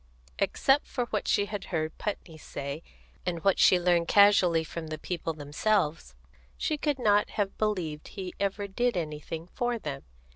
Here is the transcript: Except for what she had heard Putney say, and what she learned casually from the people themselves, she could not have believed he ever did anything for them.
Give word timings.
Except 0.39 0.87
for 0.87 1.05
what 1.11 1.27
she 1.27 1.45
had 1.45 1.65
heard 1.65 1.95
Putney 1.99 2.35
say, 2.39 2.81
and 3.23 3.43
what 3.43 3.59
she 3.59 3.79
learned 3.79 4.07
casually 4.07 4.63
from 4.63 4.87
the 4.87 4.97
people 4.97 5.33
themselves, 5.33 6.15
she 6.57 6.75
could 6.75 6.97
not 6.97 7.29
have 7.29 7.55
believed 7.59 8.07
he 8.07 8.33
ever 8.39 8.67
did 8.67 8.97
anything 8.97 9.45
for 9.45 9.77
them. 9.77 10.01